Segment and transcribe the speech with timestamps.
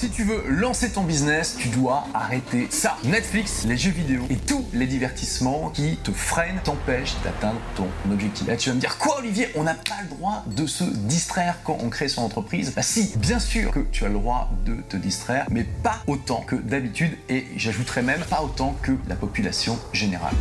[0.00, 2.96] Si tu veux lancer ton business, tu dois arrêter ça.
[3.04, 8.46] Netflix, les jeux vidéo et tous les divertissements qui te freinent, t'empêchent d'atteindre ton objectif.
[8.46, 9.50] Là, tu vas me dire quoi, Olivier?
[9.56, 12.72] On n'a pas le droit de se distraire quand on crée son entreprise?
[12.74, 16.40] Bah si, bien sûr que tu as le droit de te distraire, mais pas autant
[16.46, 20.32] que d'habitude et j'ajouterais même pas autant que la population générale.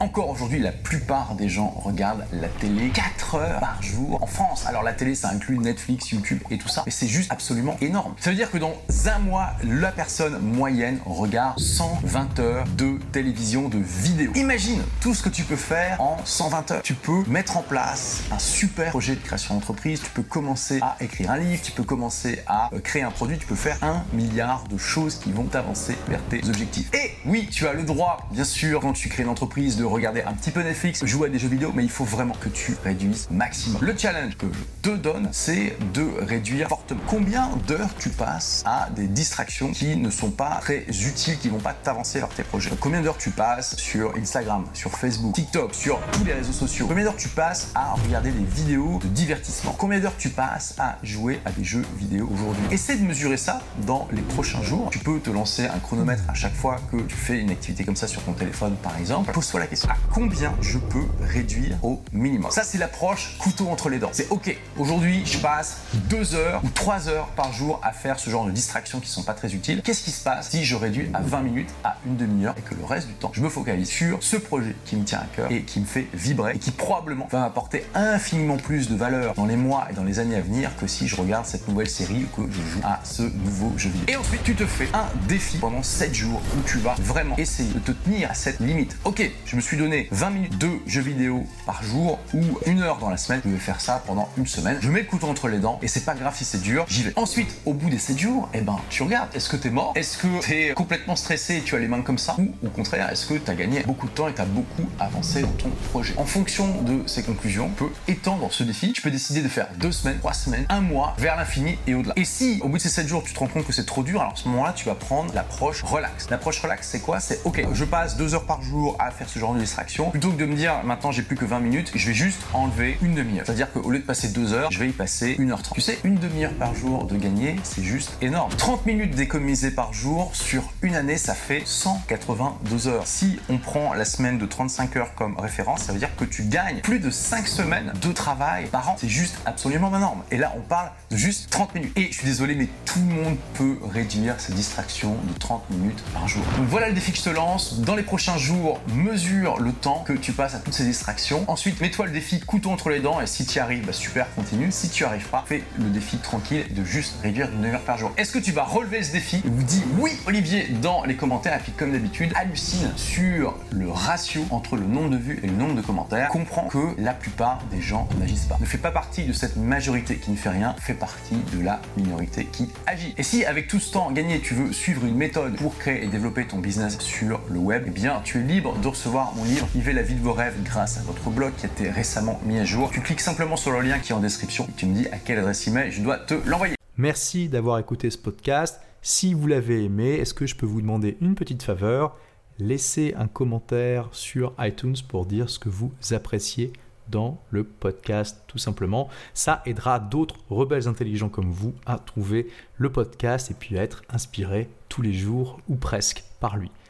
[0.00, 4.64] Encore aujourd'hui, la plupart des gens regardent la télé 4 heures par jour en France.
[4.66, 8.14] Alors la télé, ça inclut Netflix, YouTube et tout ça, mais c'est juste absolument énorme.
[8.20, 8.76] Ça veut dire que dans
[9.06, 14.30] un mois, la personne moyenne regarde 120 heures de télévision, de vidéo.
[14.36, 16.82] Imagine tout ce que tu peux faire en 120 heures.
[16.82, 20.96] Tu peux mettre en place un super projet de création d'entreprise, tu peux commencer à
[21.00, 24.04] écrire un livre, tu peux commencer à euh, créer un produit, tu peux faire un
[24.12, 26.88] milliard de choses qui vont t'avancer vers tes objectifs.
[26.94, 30.22] Et oui, tu as le droit, bien sûr, quand tu crées une entreprise, de regarder
[30.22, 32.76] un petit peu Netflix, jouer à des jeux vidéo, mais il faut vraiment que tu
[32.84, 33.82] réduises maximum.
[33.82, 37.00] Le challenge que je te donne, c'est de réduire fortement.
[37.06, 41.58] Combien d'heures tu passes à des distractions qui ne sont pas très utiles, qui vont
[41.58, 42.70] pas t'avancer vers tes projets?
[42.80, 46.86] Combien d'heures tu passes sur Instagram, sur Facebook, TikTok, sur tous les réseaux sociaux?
[46.88, 49.74] Combien d'heures tu passes à regarder des vidéos de divertissement?
[49.78, 52.64] Combien d'heures tu passes à jouer à des jeux vidéo aujourd'hui?
[52.70, 54.88] Essaie de mesurer ça dans les prochains jours.
[54.90, 57.96] Tu peux te lancer un chronomètre à chaque fois que tu fais une activité comme
[57.96, 59.32] ça sur ton téléphone, par exemple.
[59.32, 62.50] Pose-toi la question à combien je peux réduire au minimum?
[62.50, 64.10] Ça, c'est l'approche couteau entre les dents.
[64.12, 68.30] C'est ok, aujourd'hui, je passe deux heures ou trois heures par jour à faire ce
[68.30, 69.82] genre de distractions qui sont pas très utiles.
[69.82, 72.74] Qu'est-ce qui se passe si je réduis à 20 minutes, à une demi-heure et que
[72.74, 75.50] le reste du temps, je me focalise sur ce projet qui me tient à cœur
[75.50, 79.46] et qui me fait vibrer et qui probablement va m'apporter infiniment plus de valeur dans
[79.46, 82.24] les mois et dans les années à venir que si je regarde cette nouvelle série
[82.24, 84.06] ou que je joue à ce nouveau jeu vidéo.
[84.08, 87.72] Et ensuite, tu te fais un défi pendant 7 jours où tu vas vraiment essayer
[87.72, 88.96] de te tenir à cette limite.
[89.04, 92.98] Ok, je me suis donné 20 minutes de jeux vidéo par jour ou une heure
[92.98, 93.40] dans la semaine.
[93.44, 94.78] Je vais faire ça pendant une semaine.
[94.80, 97.02] Je mets le couteau entre les dents et c'est pas grave si c'est dur, j'y
[97.02, 97.12] vais.
[97.16, 99.92] Ensuite, au bout des 7 jours, eh ben, tu regardes, est-ce que t'es mort?
[99.94, 102.36] Est-ce que t'es complètement stressé et tu as les mains comme ça?
[102.38, 105.48] Ou au contraire, est-ce que t'as gagné beaucoup de temps et t'as beaucoup avancé dans
[105.48, 106.14] ton projet?
[106.16, 108.92] En fonction de ces conclusions, tu peux étendre ce défi.
[108.92, 112.14] Tu peux décider de faire deux semaines, trois semaines, un mois, vers l'infini et au-delà.
[112.16, 114.02] Et si au bout de ces 7 jours, tu te rends compte que c'est trop
[114.02, 116.28] dur, alors à ce moment-là, tu vas prendre l'approche relax.
[116.30, 117.20] L'approche relax, c'est quoi?
[117.20, 120.10] C'est ok, je passe deux heures par jour à faire ce genre de distraction.
[120.10, 122.98] Plutôt que de me dire maintenant j'ai plus que 20 minutes, je vais juste enlever
[123.02, 123.44] une demi-heure.
[123.46, 125.74] C'est-à-dire qu'au lieu de passer deux heures, je vais y passer une heure 30.
[125.74, 128.50] Tu sais, une demi-heure par jour de gagner, c'est juste énorme.
[128.56, 133.06] 30 minutes d'économiser par jour sur une année, ça fait 182 heures.
[133.06, 136.44] Si on prend la semaine de 35 heures comme référence, ça veut dire que tu
[136.44, 138.96] gagnes plus de 5 semaines de travail par an.
[138.98, 140.22] C'est juste absolument énorme.
[140.30, 141.92] Et là, on parle de juste 30 minutes.
[141.96, 146.02] Et je suis désolé, mais tout le monde peut réduire ses distractions de 30 minutes
[146.12, 146.42] par jour.
[146.56, 147.80] Donc voilà le défi que je te lance.
[147.80, 151.44] Dans les prochains jours, mesure le temps que tu passes à toutes ces distractions.
[151.48, 154.26] Ensuite, mets-toi le défi couteau entre les dents et si tu y arrives, bah super,
[154.34, 154.70] continue.
[154.70, 157.98] Si tu n'y arrives pas, fais le défi tranquille de juste réduire d'une heure par
[157.98, 158.12] jour.
[158.16, 159.42] Est-ce que tu vas relever ce défi?
[159.44, 161.58] Vous dis oui, Olivier, dans les commentaires.
[161.58, 165.54] Et puis comme d'habitude, hallucine sur le ratio entre le nombre de vues et le
[165.54, 166.28] nombre de commentaires.
[166.28, 168.58] Comprends que la plupart des gens n'agissent pas.
[168.60, 171.80] Ne fais pas partie de cette majorité qui ne fait rien, fais partie de la
[171.96, 173.14] minorité qui agit.
[173.16, 176.06] Et si avec tout ce temps gagné, tu veux suivre une méthode pour créer et
[176.08, 179.66] développer ton business sur le web, eh bien tu es libre de recevoir mon livre
[179.74, 182.58] Vivez la vie de vos rêves grâce à votre blog qui a été récemment mis
[182.58, 182.90] à jour.
[182.90, 185.18] Tu cliques simplement sur le lien qui est en description et tu me dis à
[185.18, 186.74] quelle adresse email je dois te l'envoyer.
[186.96, 188.80] Merci d'avoir écouté ce podcast.
[189.02, 192.16] Si vous l'avez aimé, est-ce que je peux vous demander une petite faveur?
[192.58, 196.72] Laissez un commentaire sur iTunes pour dire ce que vous appréciez
[197.08, 199.08] dans le podcast tout simplement.
[199.34, 204.02] Ça aidera d'autres rebelles intelligents comme vous à trouver le podcast et puis à être
[204.10, 206.70] inspirés tous les jours ou presque par lui.